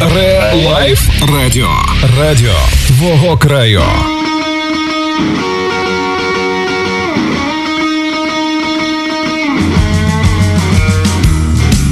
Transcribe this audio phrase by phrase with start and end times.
[0.00, 0.52] Ре
[1.28, 1.68] Радіо.
[2.18, 2.54] Радіо
[2.86, 3.82] твого краю.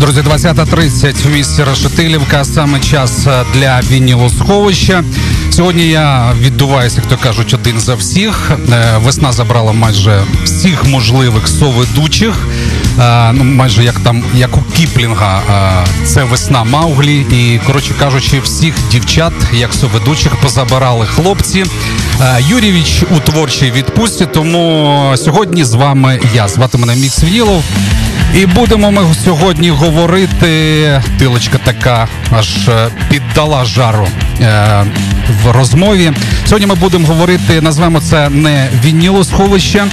[0.01, 2.45] Друзі, 20.30 в місті Решетилівка.
[2.45, 5.05] Саме час е, для вінілосховища.
[5.51, 8.51] Сьогодні я віддуваюся, як то кажуть, один за всіх.
[8.73, 12.47] Е, весна забрала майже всіх можливих соведучих.
[13.01, 15.43] Е, ну, майже як там, як у Кіплінга,
[16.05, 17.21] це весна Мауглі.
[17.21, 21.65] І коротше кажучи, всіх дівчат, як соведучих, позабирали хлопці.
[22.39, 24.27] Юрійович у творчій відпустці.
[24.27, 27.65] Тому сьогодні з вами я звати мене Мікс Вілов.
[28.35, 31.03] І будемо ми сьогодні говорити.
[31.19, 34.09] Тилочка така аж е, піддала жару
[34.41, 34.85] е,
[35.45, 36.13] в розмові.
[36.47, 39.89] Сьогодні ми будемо говорити, назвемо це не вінілосховище, е,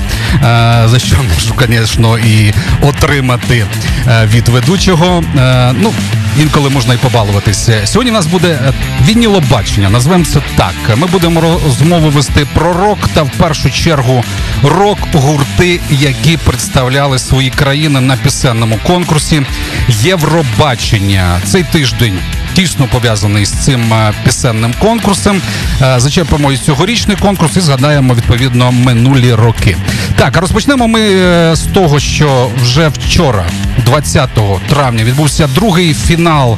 [0.86, 3.66] за що можу, звісно, і отримати
[4.08, 5.24] е, від ведучого.
[5.38, 5.94] Е, ну,
[6.42, 7.82] інколи можна і побалуватися.
[7.86, 8.74] Сьогодні у нас буде е,
[9.06, 10.98] вінілобачення, назвемо це так.
[10.98, 14.24] Ми будемо розмову вести про рок та в першу чергу
[14.64, 19.42] рок-гурти, які представляли свої країни на пісенному конкурсі
[19.88, 22.20] Євробачення цей тиждень
[22.56, 25.42] тісно пов'язаний з цим е, пісенним конкурсом.
[25.80, 29.78] Зачерпимо зачепимо і цьогорічний конкурс і згадаємо відповідно минулі роки.
[30.18, 33.46] Так, розпочнемо ми е, з того, що вже вчора,
[33.86, 34.30] 20
[34.70, 36.58] травня, відбувся другий фінал,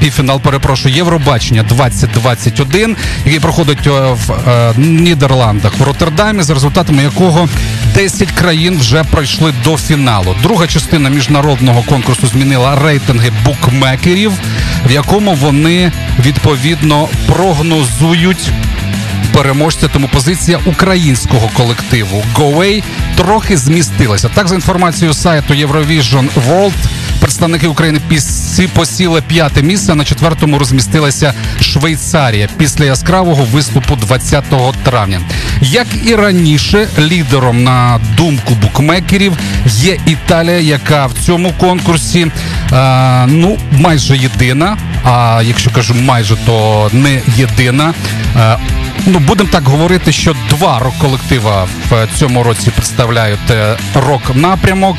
[0.00, 7.48] півфінал, перепрошую, Євробачення 2021, який проходить в Нідерландах в Роттердамі, за результатами якого
[7.94, 10.34] 10 країн вже пройшли до фіналу.
[10.42, 14.32] Друга частина міжнародного конкурсу змінила рейтинги букмекерів,
[14.86, 18.50] в якому вони відповідно прогнозують.
[19.32, 22.82] Переможця, тому позиція українського колективу GoAway
[23.16, 24.30] трохи змістилася.
[24.34, 26.72] Так, за інформацією сайту Eurovision World,
[27.30, 28.00] представники України
[28.74, 29.94] посіли п'яте місце.
[29.94, 34.44] На четвертому розмістилася Швейцарія після яскравого виступу 20
[34.84, 35.20] травня.
[35.60, 39.32] Як і раніше, лідером на думку букмекерів
[39.66, 42.26] є Італія, яка в цьому конкурсі
[42.72, 44.76] е, ну майже єдина.
[45.04, 47.94] А якщо кажу майже, то не єдина.
[48.36, 48.56] Е,
[49.06, 54.98] Ну, будемо так говорити, що два рок-колектива в цьому році представляють е, рок-напрямок.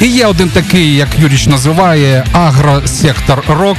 [0.00, 3.76] І є один такий, як Юріч називає, агросектор рок.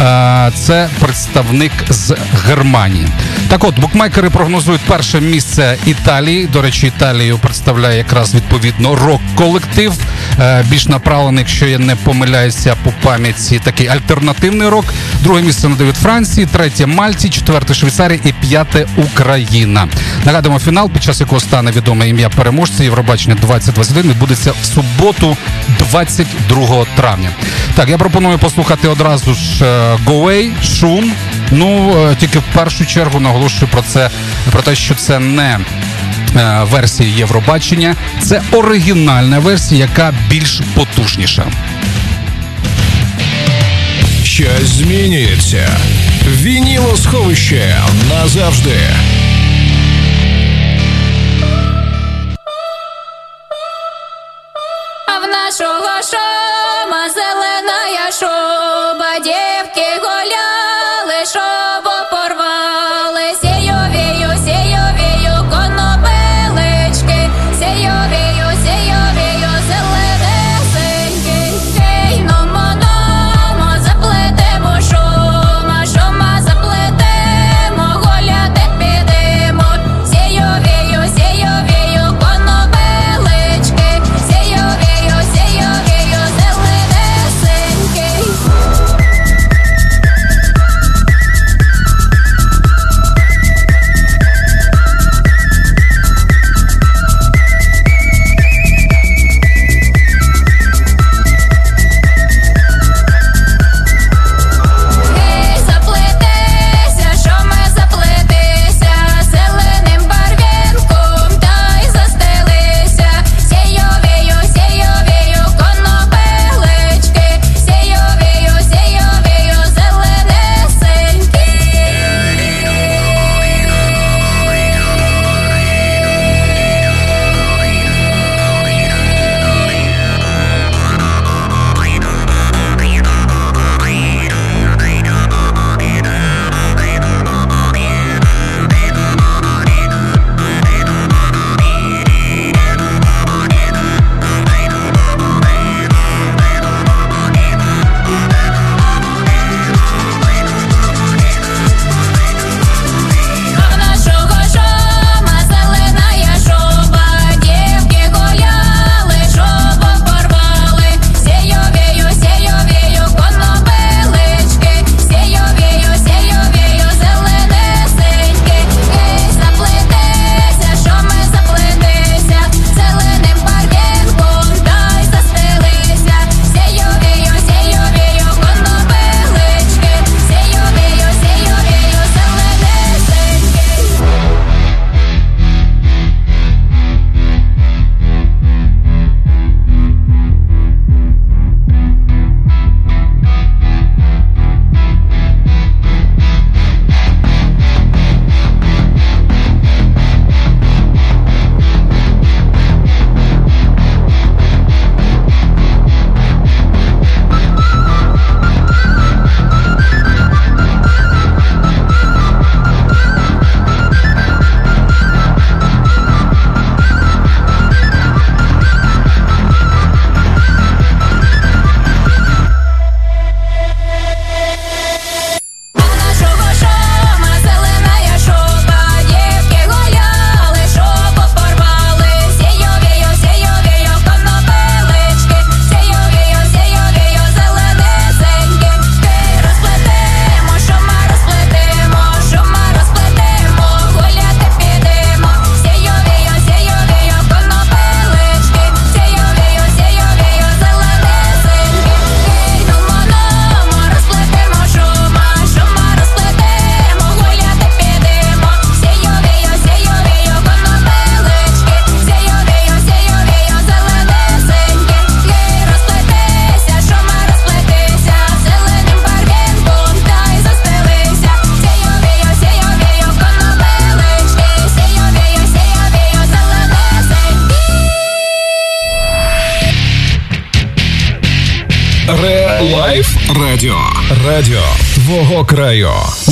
[0.00, 2.16] Е, це представник з
[2.46, 3.06] Германії.
[3.48, 6.46] Так, от букмекери прогнозують перше місце Італії.
[6.46, 9.92] До речі, Італію представляє якраз відповідно рок-колектив.
[10.40, 14.84] Е, більш направлений, якщо я не помиляюся по пам'яті, такий альтернативний рок.
[15.22, 19.88] Друге місце надають Франції, третє Мальті, четверте Швейцарія і п'яте Україна.
[20.24, 25.36] Нагадуємо, фінал, під час якого стане відоме ім'я переможця Євробачення 2021 відбудеться в суботу,
[25.78, 27.30] 22 травня.
[27.74, 29.64] Так, я пропоную послухати одразу ж
[30.06, 31.12] Away, шум.
[31.50, 34.10] Ну е, тільки в першу чергу наголошую про це,
[34.50, 35.58] про те, що це не
[36.36, 41.46] е, версія Євробачення, це оригінальна версія, яка більш потужніша.
[44.24, 45.68] Щось змінюється.
[46.42, 47.76] Вініло сховище
[48.10, 48.80] назавжди.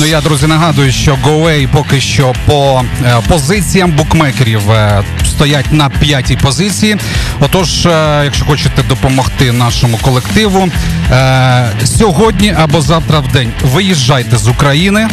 [0.07, 6.35] Я друзі нагадую, що Гоуей поки що по е, позиціям букмекерів е, стоять на п'ятій
[6.35, 6.97] позиції.
[7.39, 10.69] Отож, е, якщо хочете допомогти нашому колективу
[11.85, 15.07] сьогодні або завтра в день виїжджайте з України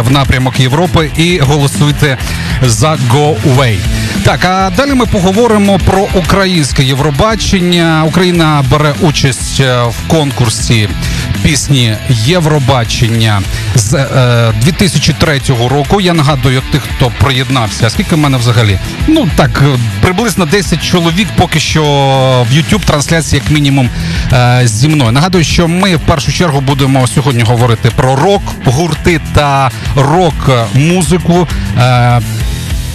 [0.00, 2.18] в напрямок Європи і голосуйте
[2.62, 3.78] за GoWay.
[4.24, 8.04] Так, а далі ми поговоримо про українське Євробачення.
[8.06, 10.88] Україна бере участь в конкурсі
[11.42, 13.42] пісні Євробачення
[13.74, 15.40] з е, 2003
[15.70, 16.00] року.
[16.00, 17.90] Я нагадую тих, хто приєднався.
[17.90, 18.78] Скільки в мене взагалі?
[19.06, 21.82] Ну так, е, приблизно 10 чоловік поки що
[22.50, 23.90] в YouTube трансляції, як мінімум,
[24.32, 25.12] е, зі мною.
[25.12, 31.48] Нагадую, що ми в першу чергу будемо сьогодні говорити про рок, гурти та рок-музику.
[31.78, 32.20] Е,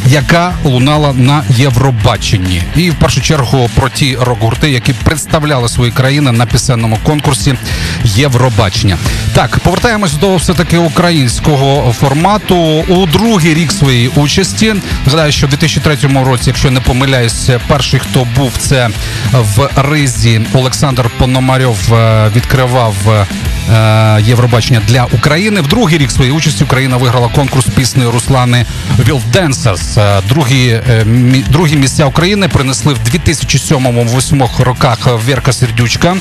[0.10, 6.32] яка лунала на Євробаченні, і в першу чергу про ті рок-гурти, які представляли свої країни
[6.32, 7.56] на пісенному конкурсі
[8.04, 8.98] Євробачення.
[9.34, 12.56] Так, повертаємось до все таки українського формату
[12.88, 14.76] у другий рік своєї участі.
[15.06, 18.90] Згадаю, що в 2003 році, якщо не помиляюсь, перший хто був це
[19.34, 22.96] в ризі Олександр Пономарьов е, відкривав.
[23.10, 23.26] е,
[24.22, 28.66] Євробачення для України в другий рік своєї участі Україна виграла конкурс пісні Руслани
[29.00, 29.97] Вілденсерс.
[29.98, 31.06] Е, Другі, е,
[31.50, 36.18] другі місця України принесли в 2007-2008 роках Верка Сердючка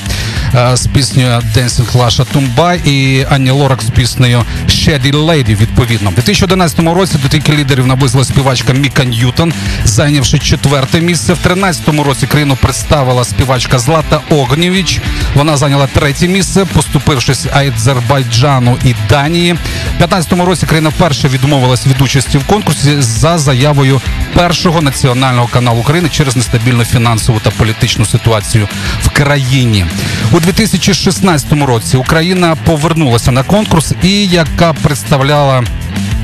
[0.55, 6.09] е, з піснею Dancing Лаша Тумба і Ані Лорак з піснею Shady Lady, відповідно.
[6.09, 9.53] В 2011 році до трійки лідерів наблизила співачка Міка Ньютон,
[9.83, 11.33] зайнявши четверте місце.
[11.33, 15.01] В 2013 році країну представила співачка Злата Огнєвіч.
[15.35, 19.53] Вона зайняла третє місце, поступившись Азербайджану і Данії.
[19.53, 19.57] В
[19.97, 24.01] 2015 році країна вперше відмовилась від участі в конкурсі за заявою
[24.33, 28.67] першого національного каналу України через нестабільну фінансову та політичну ситуацію
[29.03, 29.85] в країні.
[30.31, 35.63] У 2016 році Україна повернулася на конкурс, і яка представляла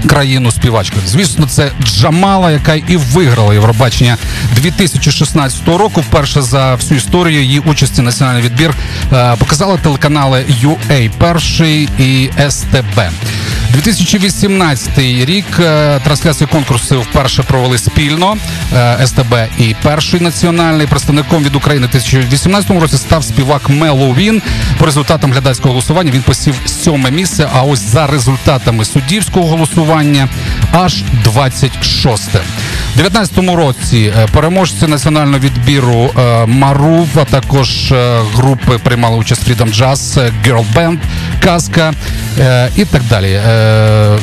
[0.07, 0.97] країну співачку.
[1.07, 4.17] Звісно, це Джамала, яка і виграла Євробачення
[4.55, 6.01] 2016 року.
[6.01, 8.73] Вперше за всю історію її участі національний відбір
[9.13, 13.01] е, показали телеканали UA перший і СТБ.
[13.73, 18.37] 2018 рік е, трансляцію конкурсу вперше провели спільно
[18.73, 24.41] е, СТБ і перший національний представником від України 2018 році став співак Меловін.
[24.79, 27.49] По результатам глядацького голосування він посів сьоме місце.
[27.53, 30.29] А ось за результатами суддівського голосування
[30.71, 32.41] аж 26 шосте.
[32.97, 39.79] 19-му році е, переможці національного відбіру е, Марув, а також е, групи приймали участь Freedom
[39.79, 40.97] Jazz, Girl Band,
[41.43, 41.93] Казка
[42.75, 43.39] і так далі.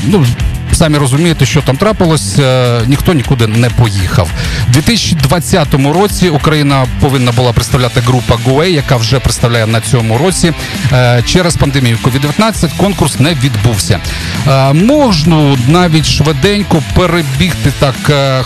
[0.05, 0.27] Ну,
[0.73, 4.31] Самі розумієте, що там трапилось, е, ніхто нікуди не поїхав.
[4.69, 10.53] У 2020 році Україна повинна була представляти група Гуей, яка вже представляє на цьому році.
[10.93, 14.01] Е, Через пандемію COVID-19 конкурс не відбувся.
[14.49, 17.95] Е, Можна навіть швиденько перебігти так,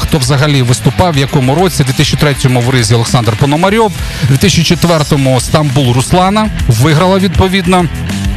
[0.00, 1.82] хто взагалі виступав, в якому році.
[1.82, 3.92] У 2003-му в ризі Олександр Пономарьов,
[4.30, 7.84] у 2004-му Стамбул Руслана виграла відповідно.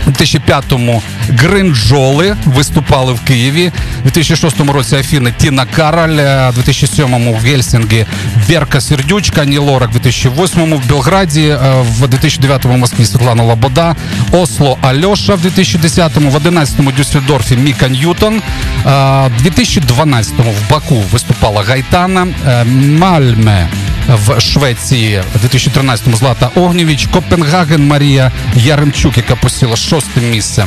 [0.08, 3.72] У 2005-му Гринджоли виступали в Києві.
[4.02, 6.18] У 2006 році Афіни Тіна Кароль.
[6.20, 8.06] е, У 2007-му в Гельсінгі
[8.50, 9.90] Верка Сердючка, Ні Лорак.
[9.96, 11.42] У 2008-му в Белграді.
[11.48, 11.58] е,
[12.00, 13.96] В 2009-му в Москві Світлана Лобода.
[14.32, 16.30] Осло Альоша в 2010-му.
[16.30, 18.34] В 11-му Дюссельдорфі Міка Ньютон.
[18.36, 18.42] Е,
[18.84, 22.28] В 2012-му в Баку виступала Гайтана.
[22.48, 22.64] Е,
[23.00, 23.68] Мальме
[24.08, 30.66] в Швеції в 2013-му Злата Огнєвіч, Копенгаген Марія Яремчук, яка посіла шосте місце.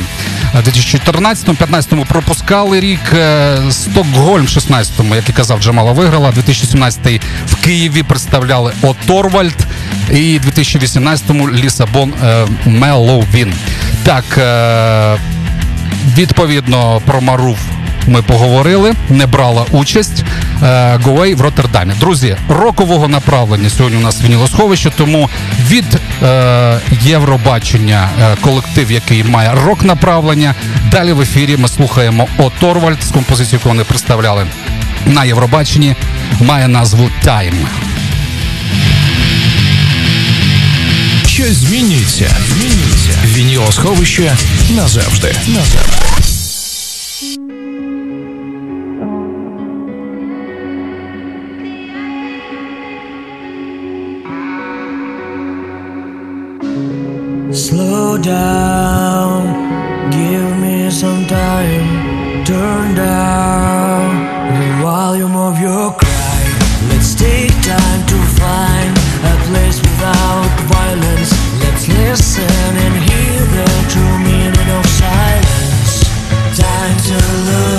[0.53, 3.13] В 2014-15-му пропускали рік.
[3.13, 6.31] е, Стокгольм 16-му, як і казав, Джамала виграла.
[6.31, 9.57] 2017-й в Києві представляли Оторвальд.
[10.11, 13.53] І 2018-му Лісабон е, Меловін.
[14.03, 15.17] Так, е,
[16.17, 17.57] відповідно про Марув
[18.07, 20.23] ми поговорили, не брала участь
[21.03, 21.93] Гоей в Роттердамі.
[21.99, 25.29] Друзі, рокового направлення сьогодні у нас вінілосховище, тому
[25.69, 25.85] від
[26.23, 30.55] е, Євробачення е, колектив, який має рок направлення.
[30.91, 34.45] Далі в ефірі ми слухаємо О Торвальд з композицією, яку вони представляли
[35.05, 35.95] на Євробаченні,
[36.39, 37.53] має назву Тайм.
[41.27, 42.29] Щось змінюється.
[42.47, 43.09] Змінюється.
[43.25, 44.35] Вінілосховище
[44.69, 45.35] назавжди.
[45.47, 46.20] Назавжди.
[57.71, 62.43] Slow down, give me some time.
[62.43, 64.09] Turn down
[64.59, 66.41] the volume of your cry.
[66.89, 68.91] Let's take time to find
[69.23, 71.31] a place without violence.
[71.63, 76.03] Let's listen and hear the true meaning of silence.
[76.59, 77.70] Time to look.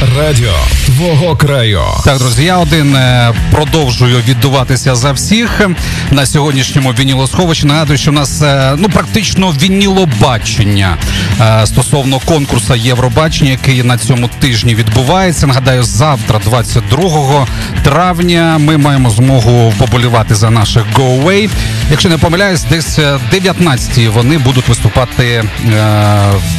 [0.00, 0.54] Радіо
[1.00, 1.82] твого краю.
[2.04, 5.68] Так, друзі, я один е, продовжую віддуватися за всіх
[6.10, 7.66] на сьогоднішньому вінілосховищі.
[7.66, 10.96] Нагадую, що в нас е, ну практично вінілобачення
[11.40, 15.46] е, стосовно конкурсу Євробачення, який на цьому тижні відбувається.
[15.46, 17.46] Нагадаю, завтра, 22
[17.84, 21.50] травня, ми маємо змогу поболівати за наших Go Away.
[21.90, 25.44] Якщо не помиляюсь, десь 19-ті вони будуть виступати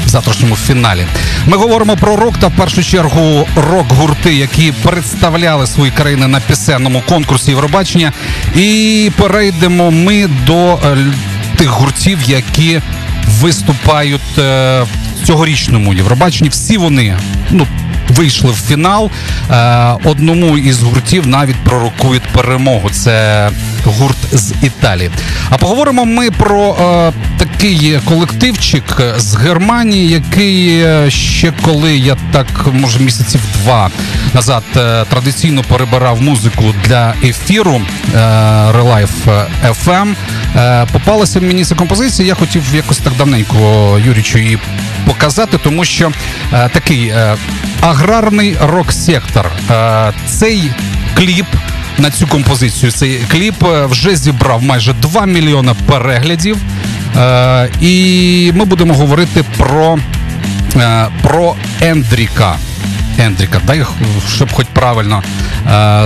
[0.06, 1.06] в завтрашньому фіналі.
[1.46, 7.04] Ми говоримо про рок та в першу чергу рок-гурти, які представляли свої країни на пісенному
[7.10, 8.12] конкурсі Євробачення.
[8.56, 10.98] І перейдемо ми до е,
[11.56, 12.82] тих гуртів, які
[13.28, 14.42] виступають е,
[14.82, 16.50] в цьогорічному Євробаченні.
[16.50, 17.18] Всі вони
[17.52, 17.68] ну.
[18.16, 19.12] Вийшли в фінал.
[19.52, 22.90] Е, одному із гуртів навіть пророкують перемогу.
[22.90, 23.50] Це
[23.86, 25.10] гурт з Італії.
[25.50, 28.84] А поговоримо ми про е, такий колективчик
[29.18, 33.90] з Германії, який е, ще коли я так може місяців два
[34.34, 34.64] назад
[35.10, 37.82] традиційно перебирав музику для ефіру
[38.72, 39.46] Relife
[39.84, 40.16] FM.
[40.92, 42.28] Попалася мені ця композиція.
[42.28, 44.60] Я хотів якось так давненько Юрічу її
[45.06, 46.12] показати, тому що
[46.52, 47.14] такий
[47.82, 49.52] аграрний рок-сектор.
[50.28, 50.72] Цей
[51.14, 51.46] кліп
[51.98, 52.92] на цю композицію.
[52.92, 56.58] Цей кліп е, вже зібрав майже 2 мільйона переглядів.
[57.18, 60.00] Е, і ми будемо говорити про
[60.76, 62.56] е, про Ендріка.
[63.20, 63.86] Ендріка, дай
[64.36, 65.24] щоб хоч правильно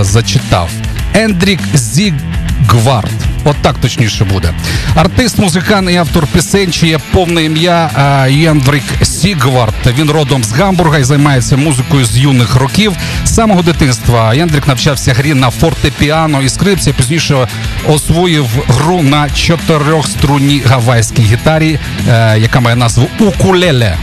[0.00, 0.70] зачитав.
[1.14, 3.35] Ендрік Зігвард.
[3.46, 4.52] От так точніше буде.
[4.94, 7.90] Артист, музикант і автор пісень, чиє повне ім'я
[8.30, 9.74] Єндрик Сігвард.
[9.98, 12.92] Він родом з Гамбурга і займається музикою з юних років.
[13.24, 16.92] З самого дитинства Яндрик навчався грі на фортепіано і скрипці.
[16.92, 17.48] Пізніше
[17.88, 23.98] освоїв гру на чотирьохструнній гавайській гітарі, е, яка має назву Укулеле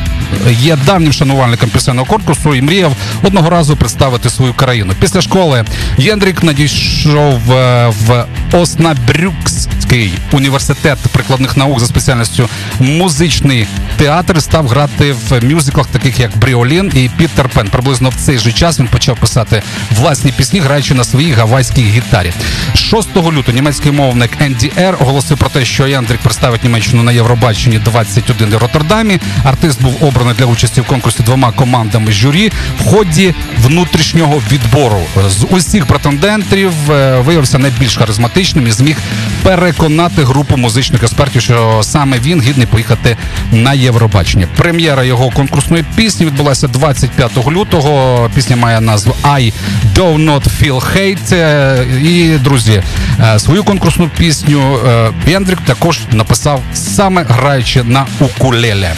[0.49, 4.93] є давнім шанувальником пісенного конкурсу і мріяв одного разу представити свою країну.
[4.99, 5.65] Після школи
[5.97, 12.49] Єндрік надійшов е, в Оснабрюкс Київський університет прикладних наук за спеціальністю
[12.79, 14.41] музичний театр.
[14.41, 17.67] Став грати в мюзиклах, таких як Бріолін і Пітер Пен.
[17.67, 22.31] Приблизно в цей же час він почав писати власні пісні, граючи на своїй гавайській гітарі.
[22.73, 28.49] 6 лютого німецький мовник NDR оголосив про те, що Яндрик представить Німеччину на Євробаченні 21
[28.49, 29.19] в Роттердамі.
[29.43, 35.01] Артист був обраний для участі в конкурсі двома командами журі в ході внутрішнього відбору.
[35.29, 38.97] З усіх претендентів е, виявився найбільш харизматичним і зміг
[39.43, 43.17] переконати групу музичних експертів, що саме він гідний поїхати
[43.51, 44.47] на Євробачення.
[44.55, 48.29] Прем'єра його конкурсної пісні відбулася 25 лютого.
[48.35, 49.53] Пісня має назву I
[49.95, 51.35] Do Not Feel Hate.
[51.35, 52.83] Е, І друзі,
[53.19, 58.93] е, свою конкурсну пісню е, Яндрик також написав саме граючи на укулеле.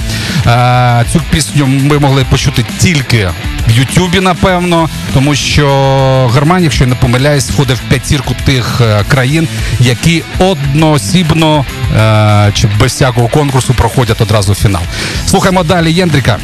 [1.13, 3.29] Цю пісню ми могли почути тільки
[3.67, 9.03] в Ютубі, напевно, тому що Германія, якщо я не помиляюсь, входить в п'ятірку тих е,
[9.07, 9.47] країн,
[9.79, 11.65] які одноосібно
[11.97, 14.81] е, чи без всякого конкурсу проходять одразу в фінал.
[15.27, 16.37] Слухаємо далі Єндрика.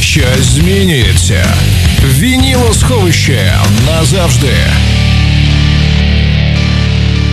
[0.00, 1.46] Щось змінюється.
[2.04, 3.52] Вінілосховище
[3.86, 4.54] назавжди.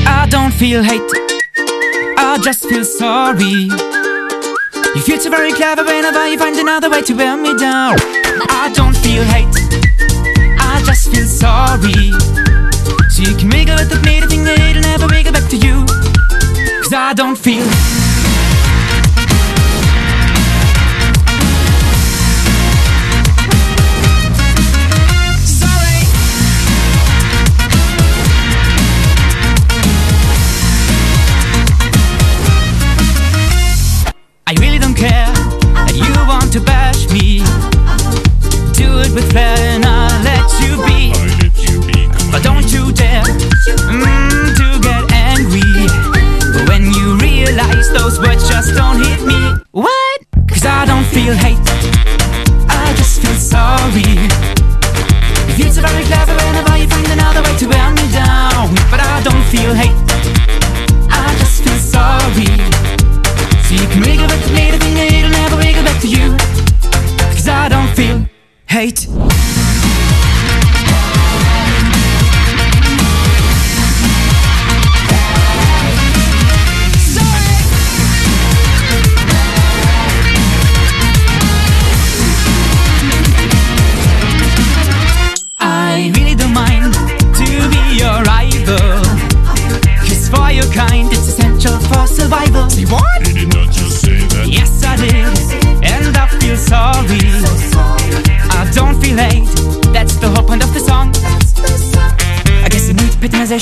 [0.06, 1.12] I don't feel hate,
[2.18, 4.01] I just feel sorry.
[4.94, 7.96] You feel so very clever whenever you find another way to wear me down.
[8.50, 9.48] I don't feel hate,
[10.60, 12.12] I just feel sorry.
[13.10, 15.50] So you can make wiggle with the made thing that it'll never make it back
[15.50, 15.86] to you.
[16.82, 18.01] Cause I don't feel.
[36.52, 37.40] To bash me.
[38.76, 41.14] Do it with flair and I'll let you be.
[42.30, 45.88] But don't you dare mm, to get angry
[46.68, 49.40] when you realize those words just don't hit me.
[49.72, 50.20] What?
[50.50, 51.58] Cause I don't feel hate,
[52.68, 54.12] I just feel sorry.
[55.48, 56.36] You feel so very clever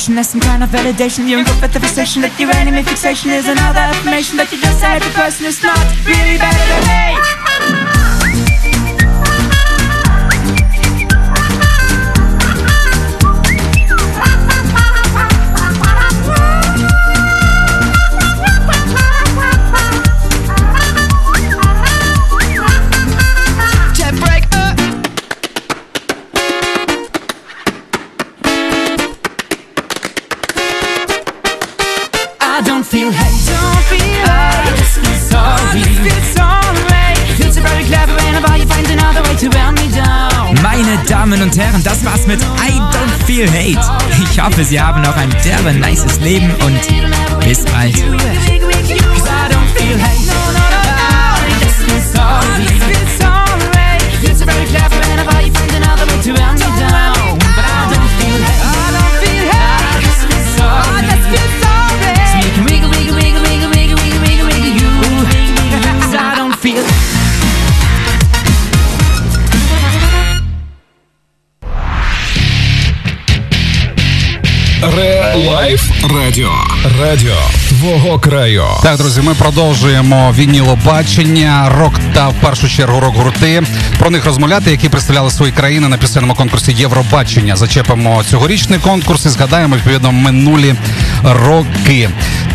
[0.08, 1.28] patronization some kind of validation.
[1.28, 5.04] You're in the fixation that your enemy fixation is another affirmation that you just hate
[5.04, 7.39] the person who's not really better than me.
[43.40, 43.80] viel Hate.
[44.32, 47.96] Ich hoffe, Sie haben noch ein derbe nices Leben und bis bald.
[56.22, 58.69] to let me down, but I don't feel hate.
[74.82, 76.52] Релайф Радіо.
[77.02, 77.36] Радіо
[77.70, 78.64] твого краю.
[78.84, 83.64] Так, друзі, ми продовжуємо вінілобачення, рок та в першу чергу рок-гурти.
[84.00, 87.56] Про них розмовляти, які представляли свої країни на пісенному конкурсі Євробачення.
[87.56, 90.76] Зачепимо цьогорічний конкурс і згадаємо відповідно минулі
[91.24, 92.10] роки.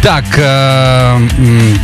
[0.05, 1.21] Так, е,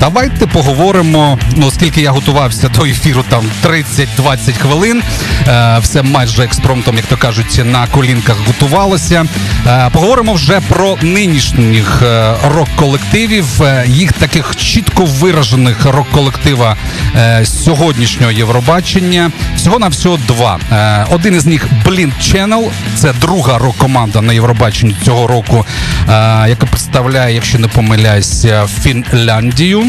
[0.01, 1.39] давайте поговоримо.
[1.57, 5.03] Ну, оскільки я готувався до ефіру там 30-20 хвилин,
[5.49, 9.25] е, все майже експромтом, як то кажуть, на колінках готувалося.
[9.67, 12.03] Е, поговоримо вже про нинішніх
[12.45, 13.47] рок-колективів,
[13.87, 16.77] їх таких чітко виражених рок-колектива
[17.45, 19.31] сьогоднішнього Євробачення.
[19.61, 20.59] Всього на всього два.
[20.73, 25.67] Е, один із них Blind Channel, це друга рок-команда на Євробаченні цього року,
[26.09, 26.13] е,
[26.49, 29.87] яка представляє, якщо не помиляюся, Фінляндію.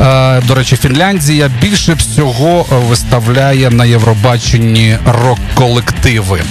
[0.00, 6.42] Е, До речі, Фінляндія більше всього виставляє на Євробаченні рок-колективи.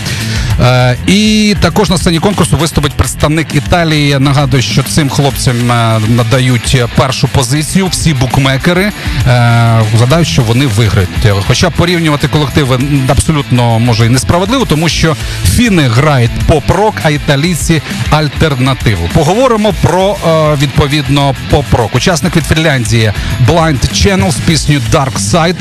[0.62, 4.20] Е, І також на сцені конкурсу виступить представник Італії.
[4.20, 7.88] Нагадую, що цим хлопцям е, надають першу позицію.
[7.88, 8.92] Всі букмекери
[10.00, 11.10] гадають, що вони виграють.
[11.48, 19.10] Хоча порівнювати колективи абсолютно може і несправедливо, тому що фіни грають поп-рок, а італійці альтернативу.
[19.14, 20.18] Поговоримо про
[20.62, 21.96] відповідно поп-рок.
[21.96, 23.14] Учасник від Фінляндії
[23.48, 25.56] Blind Channel з піснею Dark Side.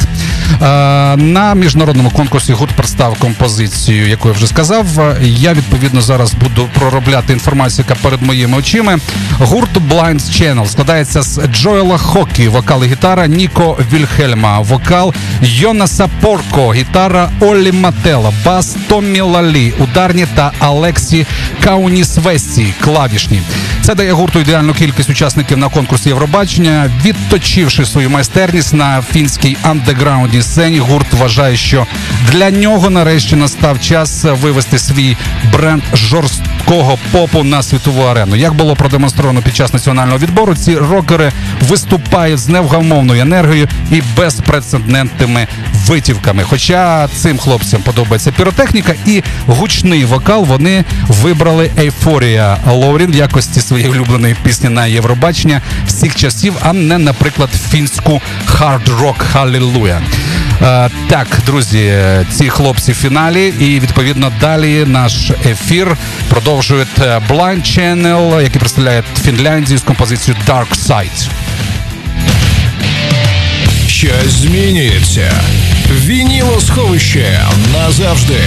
[0.63, 4.87] Е, На міжнародному конкурсі гурт представив композицію, яку я вже сказав.
[5.23, 8.99] Я відповідно зараз буду проробляти інформацію, яка перед моїми очима.
[9.39, 16.75] Гурт Blind Channel складається з Джоела Хокі, вокал і гітара, Ніко Вільхельма, вокал Йонаса Порко,
[16.75, 21.27] гітара Оллі Мателла, бас Томмі Лалі, ударні та Алексі
[21.65, 23.43] Каунісвесі, клавішні.
[23.83, 26.91] Це дає гурту ідеальну кількість учасників на конкурсі Євробачення.
[27.69, 31.87] Відточивши свою майстерність на фінській андеграундній сцені, гурт вважає, що
[32.33, 35.17] для нього нарешті настав час вивести свій
[35.53, 35.83] бренд
[36.69, 38.37] жорсткого попу на світову арену.
[38.37, 41.33] Як було продемонстровано під час національного відбору, ці рокери
[41.69, 45.47] виступають з невгамовною енергією і безпрецедентними
[45.87, 46.43] витівками.
[46.43, 53.91] Хоча цим хлопцям подобається піротехніка і гучний вокал, вони вибрали Ейфорія Лорін в якості своєї
[53.91, 60.01] улюбленої пісні на Євробачення всіх часів, а не, наприклад, фінську Hard Rock Hallelujah.
[60.63, 61.95] Е, так, друзі,
[62.31, 65.97] ці хлопці в фіналі, і відповідно далі наш ефір
[66.29, 71.29] продовжує е, Blind Channel, який представляє Фінляндію з композицією Dark Side.
[73.87, 75.33] Щось змінюється.
[75.91, 77.41] Вінілосховище
[77.73, 78.41] назавжди.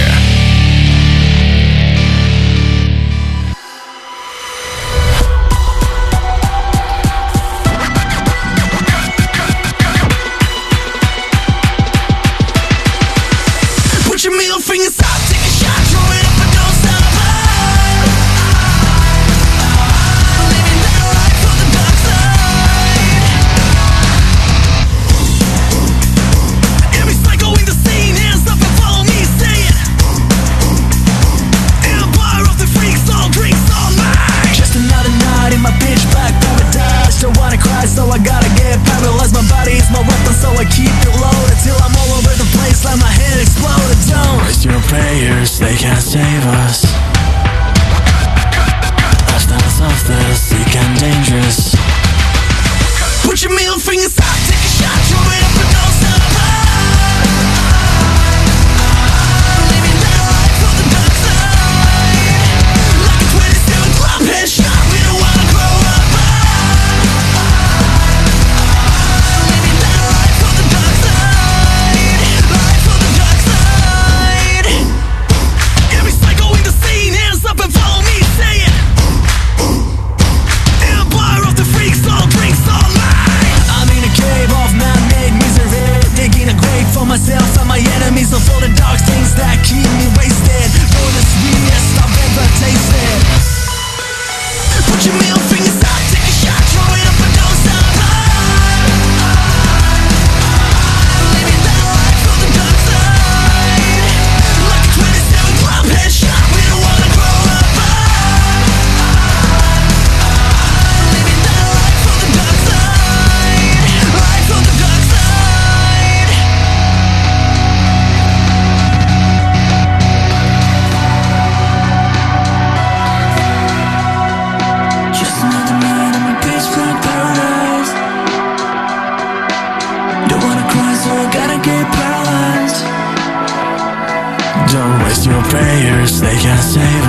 [136.74, 137.01] say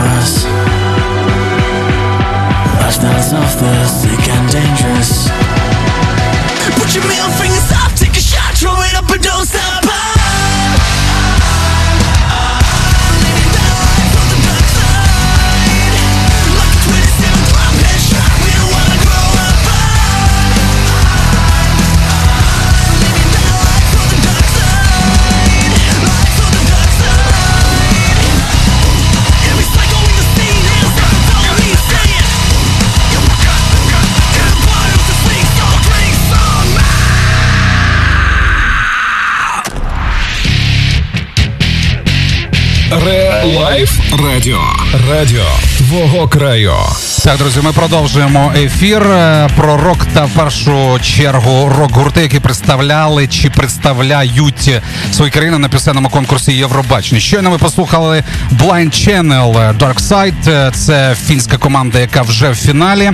[44.43, 44.61] радіо.
[45.09, 45.45] Радіо
[45.77, 46.73] твого краю.
[47.23, 53.27] Так, друзі, ми продовжуємо ефір е, про рок та в першу чергу рок-гурти, які представляли
[53.27, 54.71] чи представляють
[55.11, 57.21] свої країни на пісенному конкурсі Євробачення.
[57.21, 60.49] Щойно ми послухали Blind Channel е, Dark Side.
[60.49, 63.11] Е, Це фінська команда, яка вже в фіналі.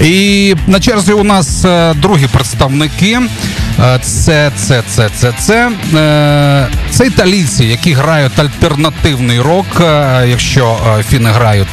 [0.00, 3.20] І на черзі у нас другі представники.
[3.82, 5.70] Е, Це, це, це, це, це.
[5.94, 9.66] Е, Це італійці, які грають альтернативний рок.
[9.80, 11.68] Е, Якщо фіни грають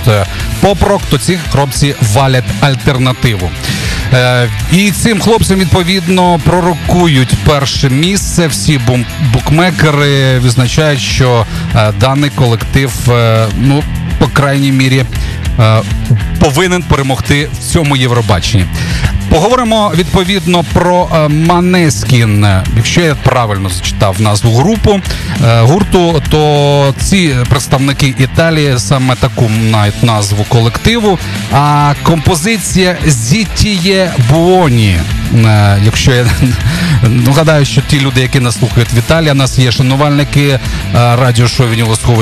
[0.62, 3.52] поп-рок, то ці хлопці валять альтернативу.
[4.72, 8.48] І цим хлопцям відповідно пророкують перше місце.
[8.48, 8.80] Всі
[9.34, 11.46] букмекери відзначають, що
[12.00, 12.92] даний колектив,
[13.58, 13.84] ну
[14.20, 15.06] по крайній мірі,
[16.40, 18.66] повинен перемогти в цьому Євробаченні.
[19.30, 22.48] Поговоримо відповідно про е, Манескін.
[22.76, 25.02] Якщо я правильно зачитав назву групу
[25.46, 31.20] е, гурту, то ці представники Італії саме таку мають назву колективу.
[31.54, 34.98] А композиція Зітіє Буоні.
[35.36, 36.26] Е, Якщо я
[37.04, 40.60] ну, гадаю, що ті люди, які нас слухають в Італії, у нас є шанувальники е,
[40.94, 41.68] радіошоу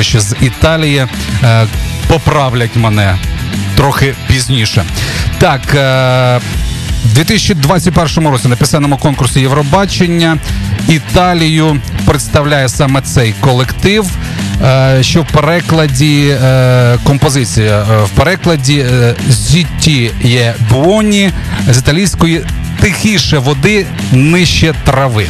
[0.04, 1.08] з Італії,
[1.44, 1.68] е,
[2.08, 3.16] поправлять мене
[3.76, 4.84] трохи пізніше.
[5.40, 5.62] Так.
[5.76, 6.40] е,
[7.06, 10.38] У 2021 році на пісенному конкурсі Євробачення
[10.88, 14.06] Італію представляє саме цей колектив,
[14.64, 18.86] е, що в перекладі е, композиція в перекладі
[19.30, 21.32] «Зітті є буоні
[21.70, 22.42] з італійської
[22.82, 25.26] тихіше води, нижче трави.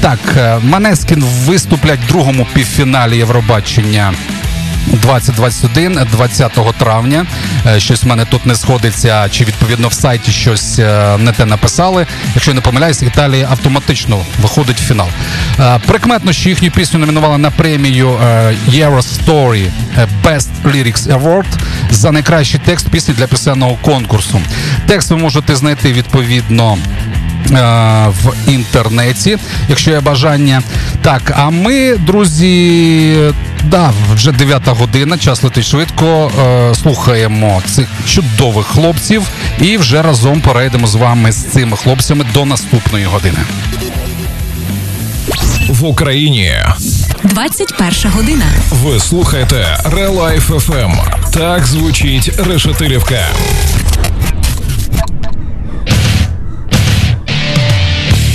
[0.00, 0.18] Так,
[0.62, 4.12] Манескін виступлять в другому півфіналі Євробачення.
[4.86, 7.26] 2021, 20 травня.
[7.66, 11.44] Е, Щось в мене тут не сходиться, чи відповідно в сайті щось е, не те
[11.44, 12.06] написали.
[12.34, 15.08] Якщо не помиляюсь, Італія автоматично виходить в фінал.
[15.60, 18.18] Е, Прикметно, що їхню пісню номінували на премію
[18.68, 19.70] Eurostory
[20.24, 21.46] Best Lyrics Award
[21.90, 24.40] за найкращий текст пісні для пісенного конкурсу.
[24.86, 26.78] Текст ви можете знайти відповідно.
[27.52, 29.38] Е, В інтернеті,
[29.68, 30.62] якщо є бажання.
[31.02, 33.16] Так, а ми, друзі,
[33.64, 36.30] да, вже 9 година, час летить швидко.
[36.40, 39.22] Е, слухаємо цих чудових хлопців
[39.60, 43.38] і вже разом перейдемо з вами з цими хлопцями до наступної години.
[45.68, 46.52] В Україні
[47.24, 48.44] 21 година.
[48.72, 50.92] ви слухаєте Релайф FM.
[51.32, 53.28] Так звучить Решетилівка.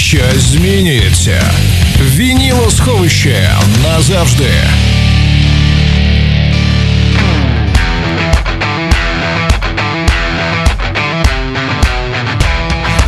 [0.06, 1.52] Щось змінюється.
[2.00, 3.50] Вініло сховище
[3.82, 4.50] назавжди.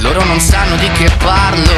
[0.05, 1.73] Loro non sanno di che parlo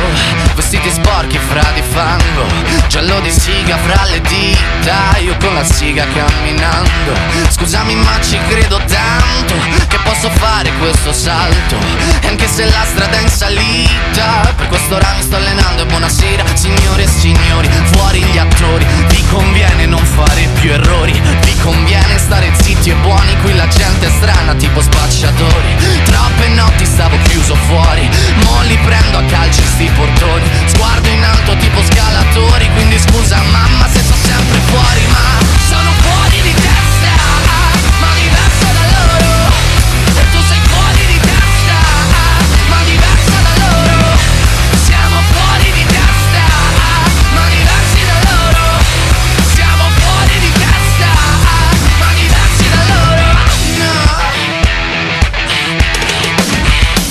[0.57, 2.44] Vestiti sporchi fra di fango
[2.88, 7.12] Giallo di siga fra le dita Io con la siga camminando
[7.50, 9.55] Scusami ma ci credo tanto
[9.87, 11.76] Che posso fare questo salto
[12.20, 14.54] E anche se la strada è in salita.
[14.56, 17.67] Per questo ora mi sto allenando E buonasera signore e signori.
[17.93, 21.12] Fuori gli attori Vi conviene non fare più errori.
[21.12, 25.75] Vi conviene stare zitti e buoni Qui la gente è strana tipo spacciatori.
[26.06, 28.08] Troppe notti stavo chiuso fuori
[28.43, 30.47] Mo li prendo a calci sti portoni.
[30.65, 35.50] Sguardo in alto tipo scalatori Quindi scusa mamma se sto sempre fuori Ma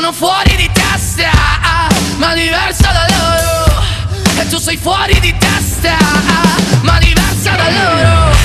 [0.00, 1.30] sono fuori di testa,
[2.16, 3.82] ma diversa da loro.
[4.40, 5.98] E tu sei fuori di testa,
[6.80, 8.39] ma diversa da loro.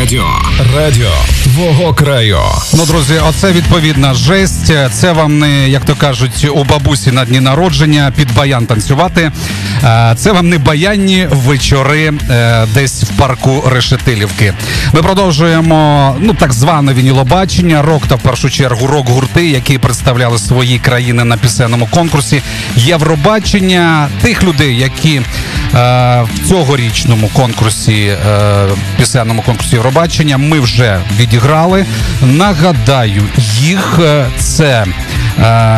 [0.00, 0.26] Радіо.
[0.76, 1.10] Радіо
[1.42, 2.38] твого краю.
[2.74, 4.72] Ну, друзі, оце відповідна жесть.
[4.92, 9.32] Це вам не, як то кажуть, у бабусі на дні народження під баян танцювати.
[10.16, 14.54] Це вам не баянні вечори е, десь в парку Решетилівки.
[14.92, 20.78] Ми продовжуємо ну так зване вінілобачення, рок та в першу чергу рок-гурти, які представляли свої
[20.78, 22.42] країни на пісенному конкурсі.
[22.76, 25.20] Євробачення тих людей, які
[25.72, 28.16] в цьогорічному конкурсі, е,
[28.96, 31.86] пісенному конкурсі Євробачення, ми вже відіграли.
[32.22, 33.22] Нагадаю,
[33.60, 34.84] їх е, це.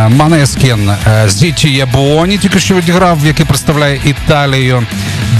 [0.08, 0.92] Манескін
[1.26, 4.86] Зіті Ябуоні, тільки що відіграв, який представляє Італію.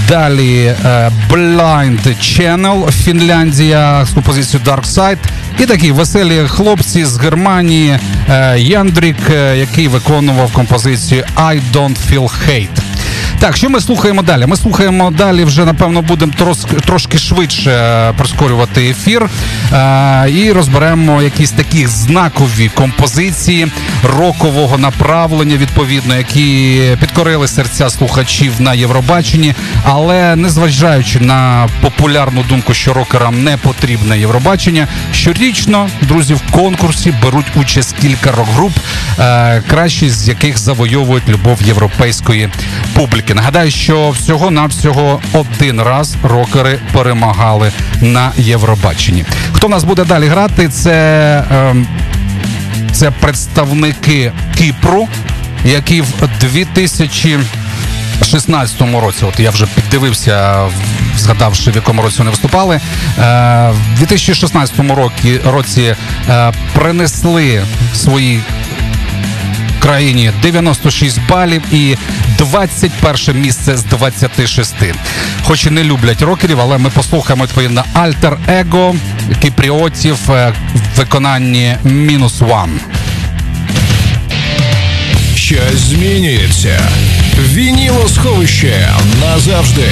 [0.07, 5.17] Далі е, Blind Channel Фінляндія з композицією Dark Side.
[5.59, 12.31] І такі веселі хлопці з Германії е, Яндрік, е, який виконував композицію I Don't Feel
[12.47, 12.92] Hate.
[13.43, 14.45] Так, що ми слухаємо далі?
[14.45, 16.33] Ми слухаємо далі, вже напевно будемо
[16.85, 19.29] трошки швидше е, прискорювати ефір
[19.73, 23.67] е, і розберемо якісь такі знакові композиції
[24.03, 29.53] рокового направлення, відповідно, які підкорили серця слухачів на Євробаченні,
[29.83, 37.51] але незважаючи на популярну думку, що рокерам не потрібне Євробачення, щорічно друзі в конкурсі беруть
[37.55, 38.73] участь кілька рок-груп,
[39.19, 42.49] е, кращі з яких завойовують любов європейської
[42.93, 43.32] публіки.
[43.33, 47.71] Нагадаю, що всього навсього один раз рокери перемагали
[48.01, 49.25] на Євробаченні.
[49.53, 50.69] Хто в нас буде далі грати?
[50.69, 51.43] Це.
[51.51, 51.87] ем,
[52.93, 55.07] це представники Кіпру,
[55.65, 60.67] які в 2016 році, от я вже піддивився,
[61.17, 62.75] згадавши в якому році вони виступали.
[62.75, 62.81] Е,
[63.69, 65.95] в 2016 році, році
[66.29, 67.63] е, принесли
[67.95, 68.41] свої
[69.79, 71.97] країні 96 балів і
[72.37, 74.75] 21 місце з 26.
[75.43, 78.95] Хоч і не люблять рокерів, але ми послухаємо відповідно Альтер Его
[79.41, 82.79] Кіпріотів е, в виконанні мінус Ван.
[85.35, 86.79] Щось змінюється.
[87.39, 88.89] Вініло сховище
[89.21, 89.87] назавжди.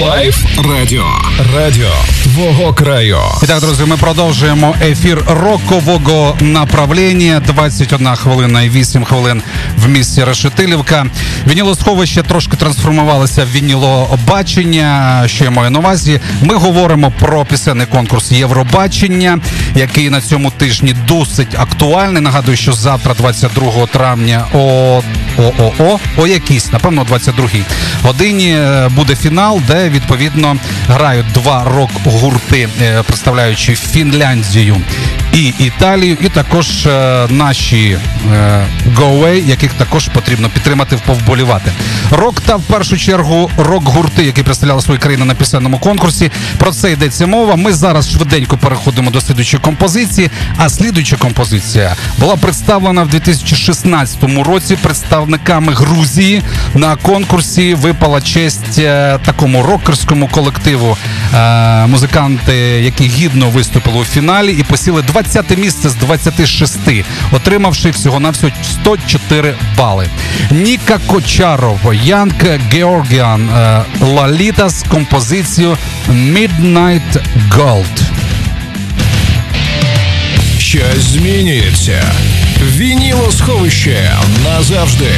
[0.00, 1.04] Лайф Радіо.
[1.54, 1.90] Радіо
[2.22, 3.18] твого краю.
[3.42, 7.42] І так, друзі, ми продовжуємо ефір рокового направлення.
[7.46, 9.42] 21 хвилина і 8 хвилин
[9.76, 11.06] в місті Решетилівка.
[11.48, 15.22] Вінілосховище трошки трансформувалося в вінілобачення.
[15.26, 16.20] Що я маю на увазі?
[16.42, 19.38] Ми говоримо про пісенний конкурс Євробачення,
[19.74, 22.22] який на цьому тижні досить актуальний.
[22.22, 25.02] Нагадую, що завтра, 22 травня, о
[25.38, 27.62] о о о о якійсь, напевно, о 22-й
[28.02, 30.51] годині е, буде фінал, де відповідно
[30.88, 34.76] грають два рок-гурти, е, представляючи Фінляндію
[35.32, 37.98] і Італію, і також е, наші
[38.32, 38.66] е,
[38.96, 41.72] Away, яких також потрібно підтримати, повболівати.
[42.10, 46.30] Рок та в першу чергу рок-гурти, які представляли свої країни на пісенному конкурсі.
[46.58, 47.56] Про це йдеться мова.
[47.56, 50.30] Ми зараз швиденько переходимо до слідуючої композиції.
[50.56, 56.42] А слідуюча композиція була представлена в 2016 році представниками Грузії
[56.74, 57.74] на конкурсі.
[57.74, 60.96] Випала честь е, такому рокерському колективу.
[61.34, 65.21] Е, музиканти, які гідно виступили у фіналі і посіли 20
[65.56, 66.78] місце з 26,
[67.32, 70.06] отримавши всього на всього 104 бали.
[70.50, 72.34] Ніка Кочаров, Янг
[72.72, 77.20] Георгіан, е, Лаліта з композицією Midnight
[77.50, 78.02] Gold.
[80.58, 82.02] Щось змінюється.
[82.76, 84.10] Вінілосховище
[84.44, 85.12] назавжди.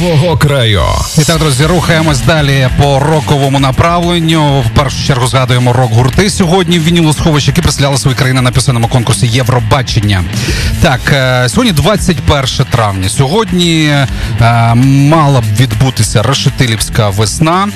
[0.00, 0.82] Радіо твого краю.
[1.18, 4.60] І так, друзі, рухаємось далі по роковому направленню.
[4.60, 9.26] В першу чергу згадуємо рок-гурти сьогодні в Вінілосховищі, які представляли свої країни на пісенному конкурсі
[9.26, 10.24] Євробачення.
[10.82, 13.08] Так, е, сьогодні 21 травня.
[13.08, 13.84] Сьогодні
[14.40, 17.68] е, мала б відбутися Решетилівська весна.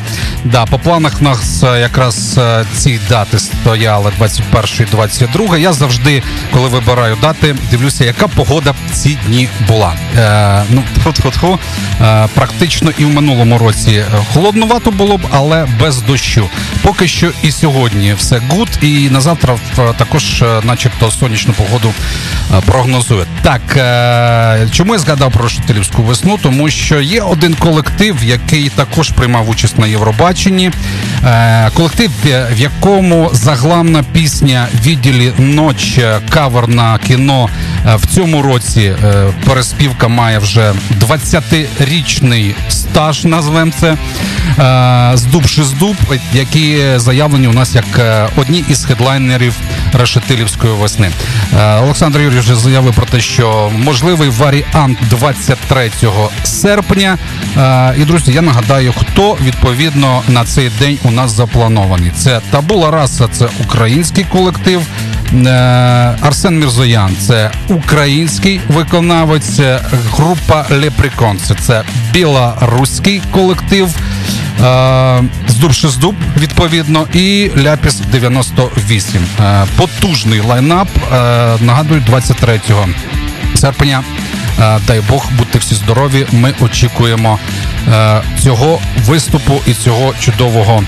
[0.45, 5.59] Да, по планах у нас е, якраз е, ці дати стояли 21 і 22.
[5.59, 6.23] Я завжди,
[6.53, 9.93] коли вибираю дати, дивлюся, яка погода б ці дні була.
[10.17, 11.59] Е, ну, тьфу-тьфу-тьфу.
[12.01, 16.49] Е, практично і в минулому році е, холоднувато було б, але без дощу.
[16.83, 19.57] Поки що і сьогодні все good, і на завтра
[19.97, 21.93] також, начебто, сонячну погоду
[22.67, 23.29] прогнозують.
[23.43, 26.39] Так, е, чому я згадав про Решетилівську весну?
[26.43, 30.34] Тому що є один колектив, який також приймав участь на Євробаченні.
[31.25, 32.11] Е, колектив,
[32.53, 37.49] в якому заглавна пісня Видели ночь кавер на Кіно
[37.87, 43.97] е, в цьому році е, переспівка має вже 20-річний стаж, назвемо це
[45.15, 45.97] здуб шиздуб,
[46.33, 47.85] які заявлені у нас як
[48.37, 49.55] одні із хедлайнерів
[49.93, 51.11] Решетилівської весни.
[51.83, 55.91] Олександр Юрійович заявив про те, що можливий варіант 23
[56.45, 57.19] серпня.
[57.99, 62.13] І друзі, я нагадаю, хто відповідно на цей день у нас запланований.
[62.17, 64.83] Це Табула Раса, це український колектив.
[65.35, 65.49] Е,
[66.21, 69.61] Арсен Мірзоян це український виконавець.
[70.13, 73.89] Група Леприконці це білоруський колектив.
[74.65, 79.27] Е, Здуб Шиздуб, відповідно, і Ляпіс 98.
[79.41, 80.89] Е, Потужний лайнап.
[81.61, 82.61] Нагадую, 23
[83.55, 84.03] серпня.
[84.61, 86.27] Е, Дай Бог, будьте всі здорові.
[86.33, 87.39] Ми очікуємо
[87.89, 90.83] е, цього виступу і цього чудового.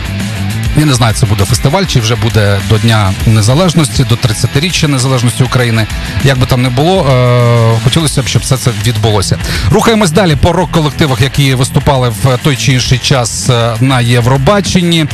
[0.78, 5.44] Я не знаю, це буде фестиваль, чи вже буде до Дня Незалежності, до 30-річчя Незалежності
[5.44, 5.86] України.
[6.24, 9.38] Як би там не було, е, хотілося б, щоб все це відбулося.
[9.70, 15.06] Рухаємось далі по рок-колективах, які виступали в той чи інший час е, на Євробаченні.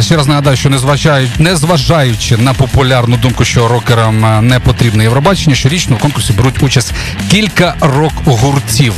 [0.00, 0.70] Ще раз нагадаю, що
[1.38, 6.92] незважаючи, на популярну думку, що рокерам е, не потрібне Євробачення, щорічно в конкурсі беруть участь
[7.30, 8.94] кілька рок-гуртів.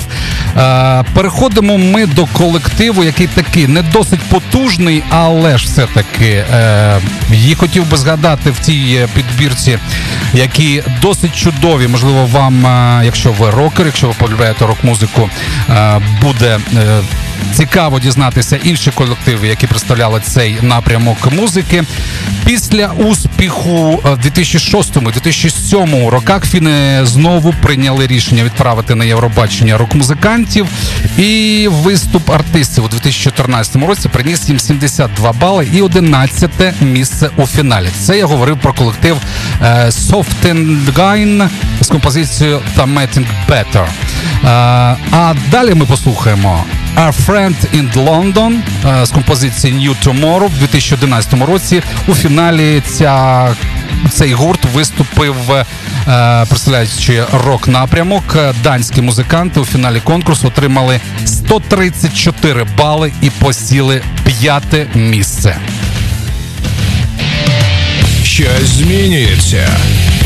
[0.56, 7.00] Е, переходимо ми до колективу, який такий не досить потужний, але ж все-таки е,
[7.30, 9.78] її хотів би згадати в цій підбірці,
[10.34, 11.88] які досить чудові.
[11.88, 12.66] Можливо, вам,
[13.04, 15.30] якщо ви рокер, якщо ви полюбляєте рок-музику,
[16.22, 16.58] буде.
[17.54, 21.84] Цікаво дізнатися інші колективи, які представляли цей напрямок музики.
[22.44, 30.66] Після успіху е, в 2006-2007 роках фіни знову прийняли рішення відправити на Євробачення рок-музикантів.
[31.18, 37.88] І виступ артистів у 2014 році приніс їм 72 бали і 11 місце у фіналі.
[38.00, 39.16] Це я говорив про колектив
[39.62, 41.48] е, Softengine
[41.80, 43.84] з композицією «Mating Better».
[43.84, 43.86] Е,
[45.12, 46.64] А далі ми послухаємо
[46.96, 51.82] A Friend in London е, з композиції New Tomorrow в 2011 році.
[52.08, 53.48] У фіналі ця,
[54.10, 55.64] цей гурт виступив, е,
[56.48, 58.36] представляючи рок-напрямок.
[58.62, 65.56] Данські музиканти у фіналі конкурсу отримали 134 бали і посіли п'яте місце.
[68.24, 69.68] Щось змінюється.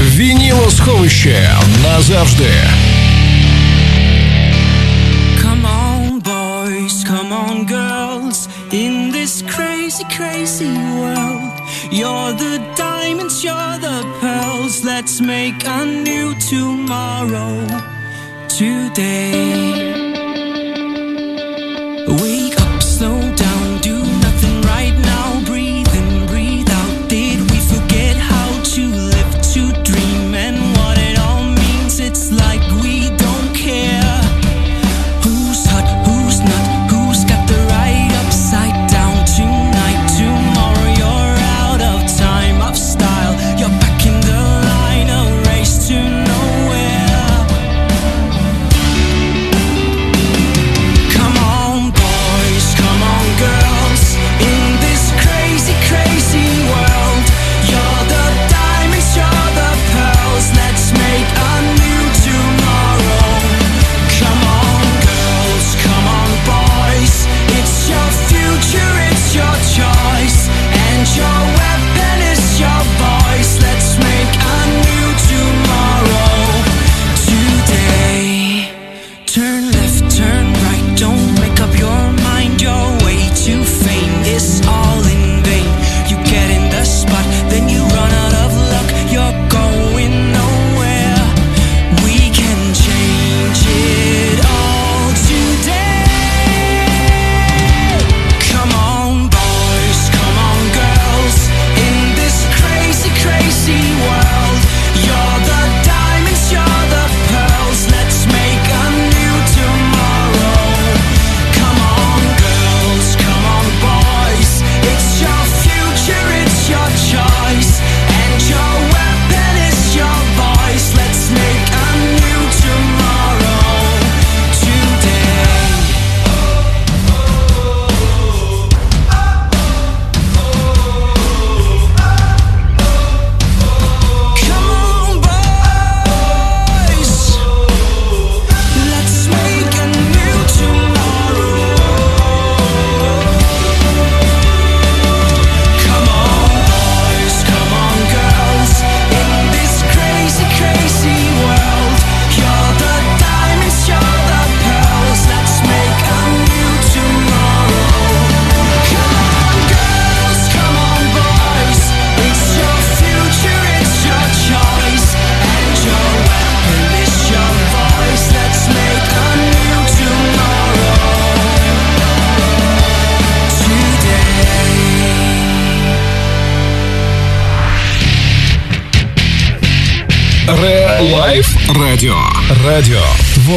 [0.01, 1.51] Вінілосховище
[1.83, 2.51] назавжди.
[10.05, 14.85] Crazy, crazy world, you're the diamonds, you're the pearls.
[14.85, 17.67] Let's make a new tomorrow
[18.49, 20.06] today.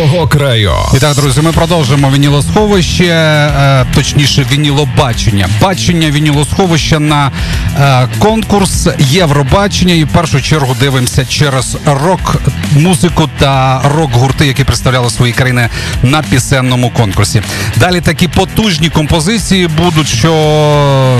[0.09, 0.71] Твого краю.
[0.95, 5.49] І так, друзі, ми продовжуємо вінілосховище, е, точніше, вінілобачення.
[5.61, 7.31] Бачення вінілосховища на
[7.79, 9.93] е, конкурс Євробачення.
[9.93, 15.69] І в першу чергу дивимося через рок-музику та рок-гурти, які представляли свої країни
[16.03, 17.41] на пісенному конкурсі.
[17.77, 20.31] Далі такі потужні композиції будуть, що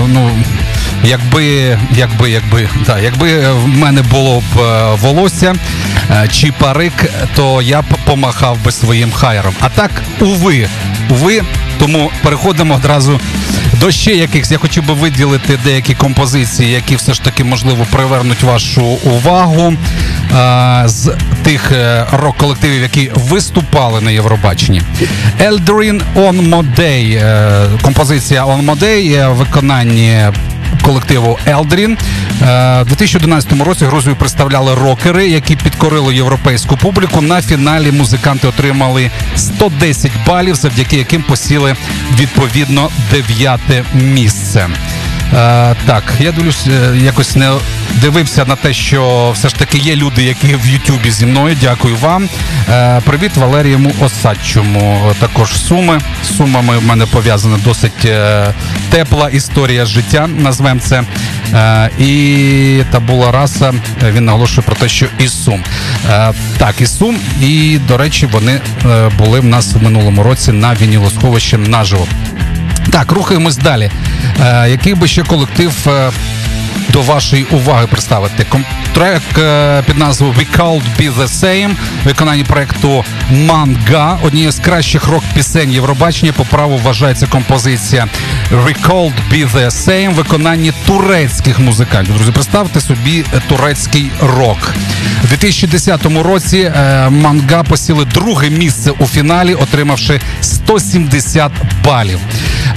[0.08, 0.30] ну.
[1.04, 5.54] Якби, якби, якби, да, якби в мене було б е, волосся
[6.10, 9.54] е, чи парик, то я б помахав би своїм хайером.
[9.60, 9.90] А так,
[10.20, 10.68] уви,
[11.10, 11.42] уви,
[11.78, 13.20] тому переходимо одразу
[13.80, 14.50] до ще якихось.
[14.50, 20.82] Я хочу би виділити деякі композиції, які все ж таки можливо привернуть вашу увагу е,
[20.86, 21.72] з тих
[22.12, 24.82] рок-колективів, які виступали на Євробаченні.
[25.40, 30.20] Eldrin on Modey, е, композиція On Modey, е, в виконанні
[30.82, 31.98] колективу Елдрін.
[32.82, 37.20] У 2011 році Грузію представляли рокери, які підкорили європейську публіку.
[37.20, 41.76] На фіналі музиканти отримали 110 балів, завдяки яким посіли
[42.18, 44.68] відповідно дев'яте місце.
[45.34, 47.52] Е, так, я дивлюсь, е, якось не
[47.94, 51.56] дивився на те, що все ж таки є люди, які в Ютубі зі мною.
[51.60, 52.28] Дякую вам.
[52.70, 55.12] Е, привіт Валерієму Осадчому.
[55.20, 56.00] Також суми.
[56.24, 58.46] З сумами в мене пов'язана досить е,
[58.90, 60.26] тепла історія життя.
[60.26, 61.02] Назвемо це.
[61.54, 63.72] Е, і табула раса.
[64.02, 65.62] е, Він наголошує про те, що із сум.
[66.10, 67.16] Е, так, із сум.
[67.42, 72.06] І, до речі, вони е, були в нас в минулому році на вінілосховищі наживо.
[72.90, 73.90] Так, рухаємось далі.
[74.40, 76.10] Е, який би ще колектив е,
[76.92, 78.46] до вашої уваги представити?
[78.92, 81.70] Трек е, під назвою We Could Be The Same,
[82.04, 86.32] виконанні проекту Манга, однією з кращих рок-пісень Євробачення.
[86.32, 88.08] По праву вважається композиція
[88.52, 92.14] We Could Be The Same, виконанні турецьких музикантів.
[92.14, 94.74] Друзі, представте собі е, турецький рок.
[95.24, 101.52] У 2010 році е, Манга посіли друге місце у фіналі, отримавши 170
[101.84, 102.18] балів.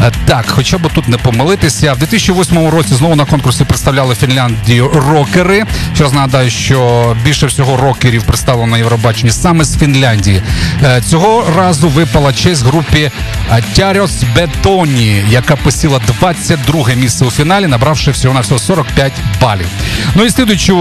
[0.04, 1.93] Е, Так, хоча б тут не помилитися.
[1.93, 5.66] В 2008 році знову на конкурсі представляли Фінляндію рокери.
[5.95, 10.41] Ще раз нагадаю, що більше всього рокерів представлено на Євробаченні саме з Фінляндії.
[10.84, 13.12] Е, Цього разу випала честь групі
[13.51, 19.68] е, Тяріос Бетоні, яка посіла 22 місце у фіналі, набравши всього на всього 45 балів.
[20.16, 20.78] Ну і слідуючу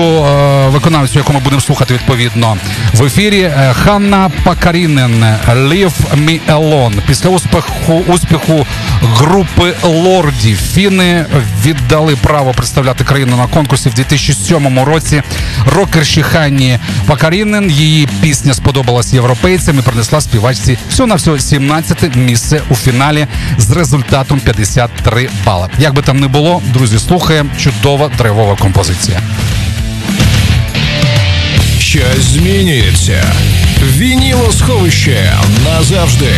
[0.68, 2.56] виконавцю, яку ми будемо слухати відповідно
[2.94, 5.92] в ефірі, Ханна Пакарінен Leave
[6.26, 7.00] Me Alone.
[7.06, 8.66] Після успіху успіху
[9.16, 11.26] групи лордів фіни
[11.64, 15.22] віддали право представляти країну на конкурсі в 2007 році.
[15.66, 17.70] Рокерші Ханні Пакарінен.
[17.70, 23.26] Її пісня сподобалась європейцям і принесла співачці всього на всього 17 місце у фіналі
[23.58, 25.68] з результатом 53 бали.
[25.78, 29.20] Як би там не було, друзі, слухаємо чудова драйвова композиція.
[31.78, 33.24] Щось змінюється.
[33.82, 35.32] Вінілосховище
[35.64, 36.32] назавжди.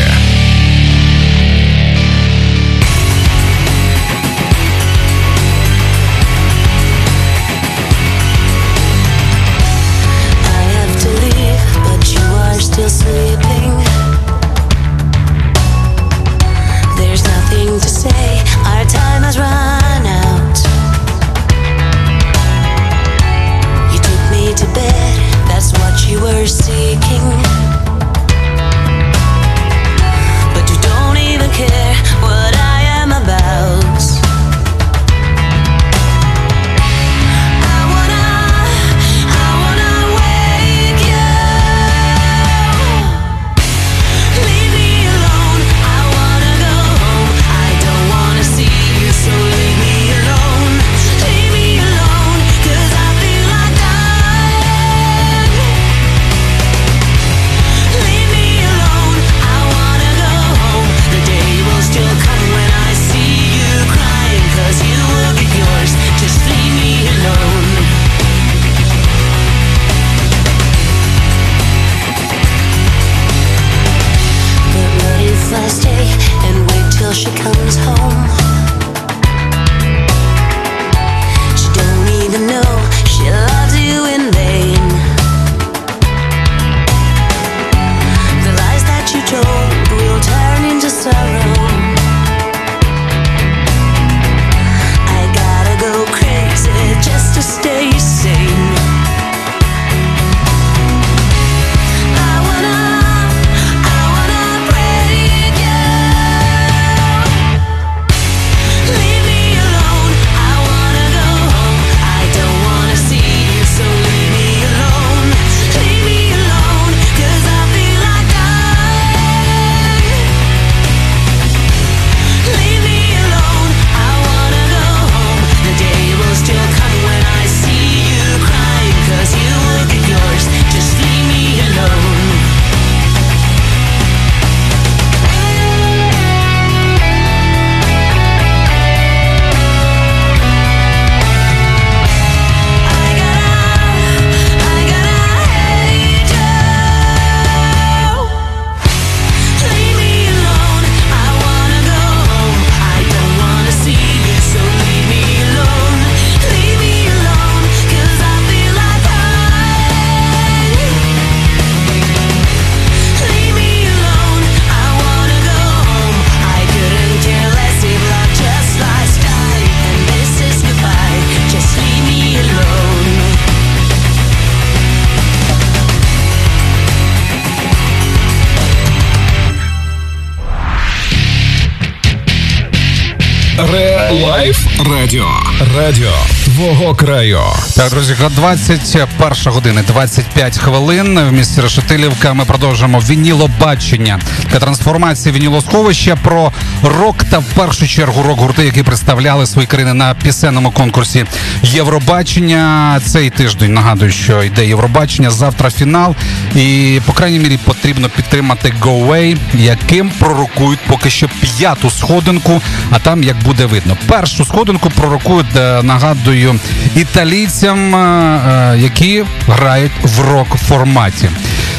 [186.65, 187.54] Твого краю.
[187.77, 192.35] Так, друзі, 21 година, 25 хвилин в місті Решетилівка.
[192.35, 194.21] Ми продовжуємо вінілобачення
[194.51, 196.53] та трансформація вінілосховища про
[196.83, 201.25] рок та в першу чергу рок-гурти, які представляли свої країни на пісенному конкурсі
[201.63, 203.01] Євробачення.
[203.05, 205.31] Цей тиждень нагадую, що йде Євробачення.
[205.31, 206.15] Завтра фінал,
[206.57, 212.63] і по крайній мірі потрібно підтримати Go Away, яким пророкують поки що п'яту сходинку.
[212.91, 216.61] А там як буде видно, першу сходинку пророкують, е, нагадую,
[216.97, 221.31] італійцям, е, е, які грають в рок форматі.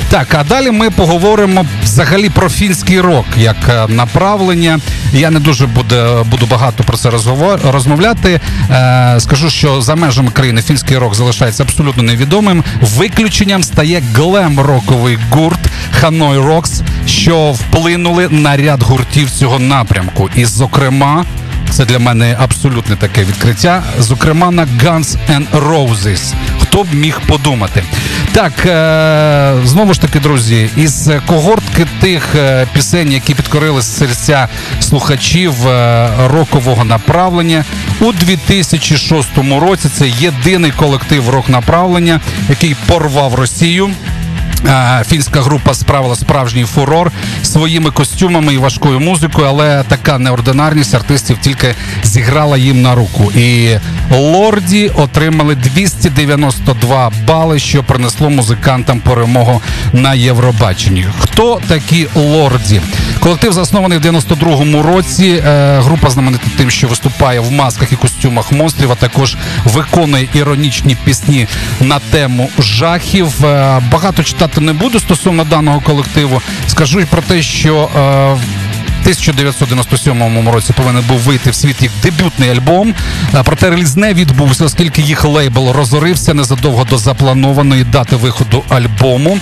[0.09, 4.79] Так, а далі ми поговоримо взагалі про фінський рок як е, направлення.
[5.13, 7.09] Я не дуже буду, буду багато про це
[7.63, 8.41] розмовляти.
[9.19, 12.63] Скажу, що за межами країни фінський рок залишається абсолютно невідомим.
[12.81, 15.59] Виключенням стає глем-роковий гурт
[15.91, 20.29] Ханой Рокс, що вплинули на ряд гуртів цього напрямку.
[20.35, 21.25] І, зокрема,
[21.75, 23.83] це для мене абсолютне таке відкриття.
[23.99, 26.33] Зокрема, на Guns N' Roses.
[26.61, 27.83] Хто б міг подумати?
[28.33, 34.47] Так, е- знову ж таки, друзі, із когортки тих е, пісень, які підкорили серця
[34.79, 37.65] слухачів е- рокового направлення
[38.01, 39.89] у 2006 році.
[39.89, 43.89] Це єдиний колектив рок-направлення, який порвав Росію.
[44.67, 47.11] Е, Фінська група справила справжній фурор
[47.43, 53.31] своїми костюмами і важкою музикою, але така неординарність артистів тільки зіграла їм на руку.
[53.31, 53.77] І
[54.11, 59.61] лорді отримали 292 бали, що принесло музикантам перемогу
[59.93, 61.05] на Євробаченні.
[61.19, 62.81] Хто такі лорді?
[63.19, 65.43] Колектив заснований в 92-му році.
[65.47, 70.97] Е, Група знаменита тим, що виступає в масках і костюмах монстрів, а також виконує іронічні
[71.03, 71.47] пісні
[71.81, 73.45] на тему жахів.
[73.45, 76.41] Е, Багато читати не буду стосовно даного колективу.
[76.67, 78.37] Скажу й про те, що е,
[79.05, 82.93] 1997 році повинен був вийти в світ їх дебютний альбом.
[83.33, 89.39] Е, Проте реліз не відбувся, оскільки їх лейбл розорився незадовго до запланованої дати виходу альбому.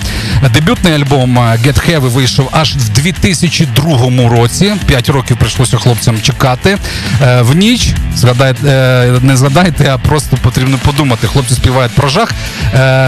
[0.53, 4.73] Дебютний альбом е, Get Heavy вийшов аж в 2002 році.
[4.87, 6.77] П'ять років прийшлося хлопцям чекати.
[7.21, 11.27] Е, В ніч згадайте, не згадайте, а просто потрібно подумати.
[11.27, 12.31] Хлопці співають про жах.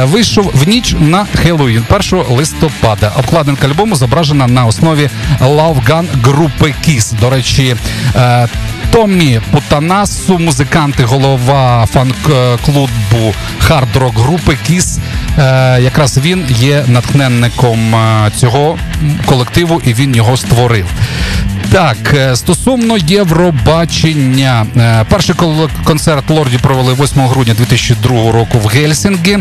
[0.03, 3.12] Вийшов в ніч на Хеллоуін 1 листопада.
[3.18, 5.10] Обкладинка альбому зображена на основі
[5.41, 6.06] Love Gun
[6.45, 7.11] групи Kiss.
[7.11, 7.75] До речі,
[8.13, 8.47] Томі
[8.91, 14.99] Томмі Путанасу, музикант і голова фан-клубу хард-рок групи Kiss.
[15.39, 18.77] Е, Якраз він є натхненником е, цього
[19.25, 20.85] колективу і він його створив.
[21.76, 25.36] Так, е, стосовно Євробачення, Е, перший
[25.84, 29.38] концерт Лорді провели 8 грудня 2002 року в Гельсінгі.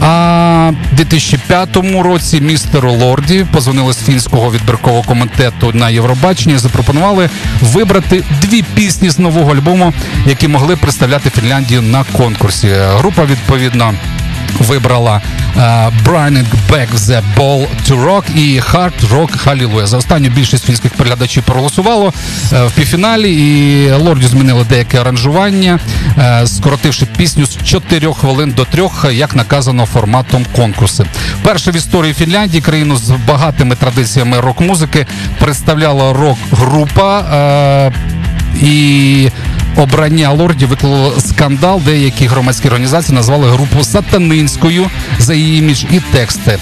[0.00, 7.30] А в 2005 році містеру Лорді позвонили з фінського відбіркового комітету на Євробачення і запропонували
[7.60, 9.92] вибрати дві пісні з нового альбому,
[10.26, 12.68] які могли представляти Фінляндію на конкурсі.
[12.98, 13.94] Група відповідно.
[14.60, 15.20] Вибрала
[16.04, 19.86] Burning Back the Ball to Rock і Hard Rock Hallelujah.
[19.86, 22.12] За останню більшість фінських переглядачів проголосувало
[22.52, 25.78] е, в півфіналі, і Лорді змінили деяке аранжування,
[26.18, 31.06] е, скоротивши пісню з 4 хвилин до 3, як наказано форматом конкурсу.
[31.42, 35.06] Перша в історії Фінляндії країну з багатими традиціями рок-музики
[35.38, 37.20] представляла рок-група.
[37.20, 37.92] Е,
[38.62, 39.30] і
[39.76, 41.80] обрання лордів викликало скандал.
[41.84, 44.86] Деякі громадські організації назвали групу сатанинською
[45.18, 46.58] за її імідж і тексти.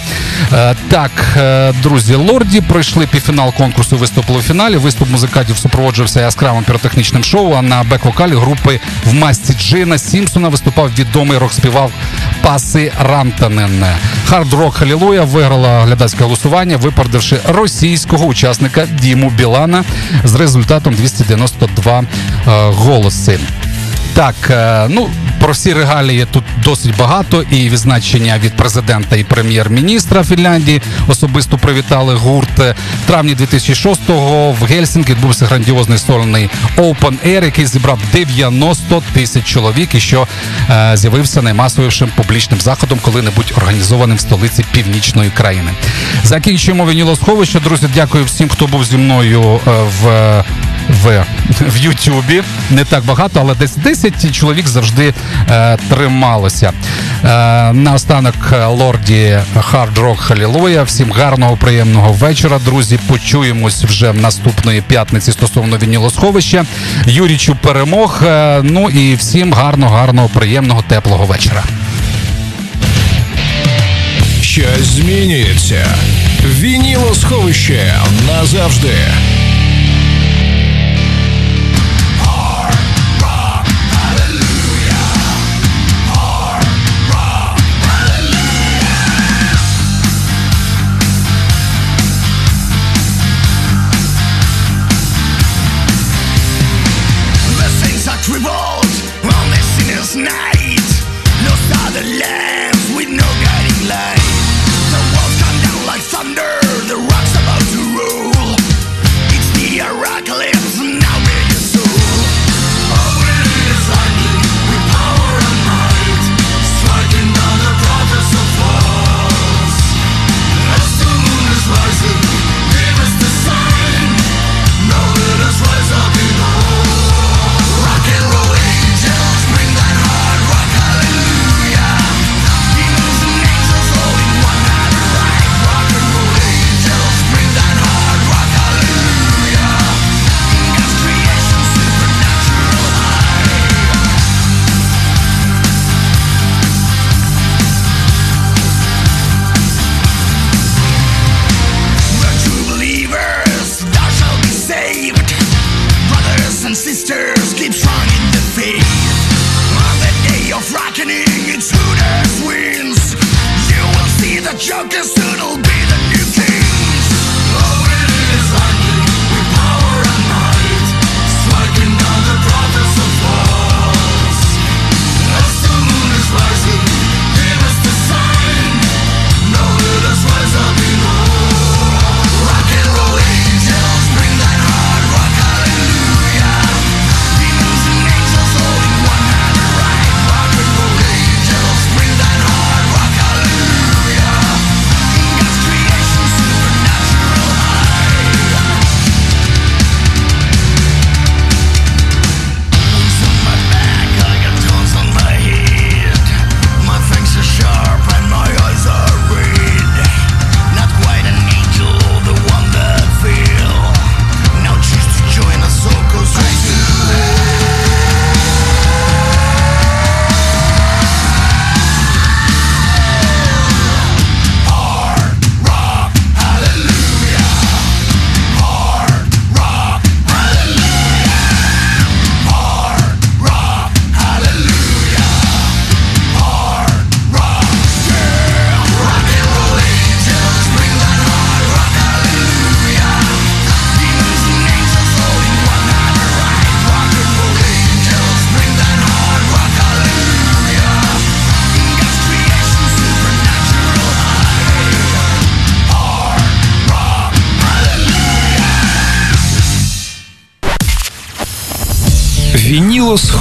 [0.53, 3.97] Е, так, е, друзі, лорді пройшли півфінал конкурсу.
[3.97, 4.77] Виступили у фіналі.
[4.77, 7.53] Виступ музикантів супроводжувався яскравим піротехнічним шоу.
[7.53, 11.91] А на бек-вокалі групи в масці Джина Сімпсона виступав відомий рок-співак
[12.43, 13.85] Паси Рантанен.
[14.27, 19.85] Hard Rock Hallelujah виграла глядацьке голосування, випередивши російського учасника Діму Білана
[20.25, 22.05] з результатом 292 е,
[22.99, 23.39] голоси.
[24.15, 30.25] Так, е, ну про всі регалії тут досить багато, і відзначення від президента і прем'єр-міністра
[30.25, 32.59] Фінляндії особисто привітали гурт.
[32.59, 32.75] В
[33.07, 40.01] травні 2006-го в Гельсінкі відбувся грандіозний сольний Open Air, який зібрав 90 тисяч чоловік, і
[40.01, 40.27] що
[40.71, 45.71] е, з'явився наймасовішим публічним заходом, коли-небудь організованим в столиці північної країни.
[46.25, 47.61] Закінчуємо вінілосховище.
[47.61, 49.71] Друзі, дякую всім, хто був зі мною е,
[50.03, 50.45] в
[51.03, 51.25] в,
[51.61, 52.43] в Ютубі.
[52.71, 55.15] Не так багато, але десь 10 чоловік завжди
[55.51, 56.73] е, трималося.
[57.25, 60.85] Е, наостанок е, лорді Hard Rock Hallelujah.
[60.85, 62.99] Всім гарного, приємного вечора, друзі.
[63.07, 66.65] Почуємось вже наступної п'ятниці стосовно вінілосховища.
[67.07, 68.23] Юрічу перемог.
[68.27, 71.65] Е, ну і всім гарного, гарного, приємного, теплого вечора.
[74.41, 75.87] Щось змінюється.
[76.45, 77.95] Вінілосховище
[78.27, 78.95] назавжди.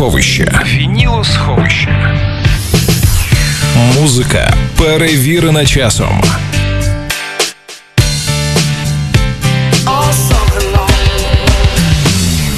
[0.08, 0.62] Вінілосховище.
[0.66, 2.16] Вінілосховище.
[3.76, 6.22] Музика перевірена часом.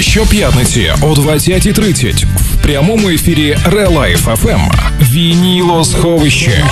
[0.00, 4.70] Щоп'ятниці о 20.30 в прямому ефірі Релайф FM.
[5.00, 6.64] Вінілосховище.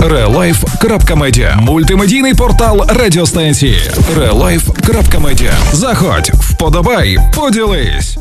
[0.00, 1.58] Релайф.медіа.
[1.60, 3.80] Мультимедійний портал радіостанції.
[4.16, 4.73] Релайф.медіа.
[5.72, 8.18] Заходь, вподобай, поділись.